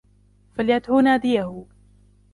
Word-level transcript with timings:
فَلْيَدْعُ 0.57 0.99
نَادِيَهُ 1.01 1.65